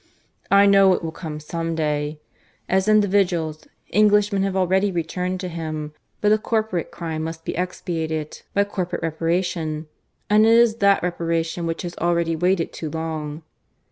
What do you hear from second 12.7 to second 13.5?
too long.